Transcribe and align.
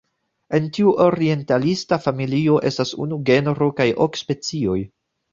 En 0.59 0.67
tiu 0.75 0.91
orientalisa 1.07 1.99
familio 2.05 2.55
estas 2.69 2.93
unu 3.05 3.19
genro 3.31 3.67
kaj 3.81 3.87
ok 4.07 4.19
specioj. 4.23 4.79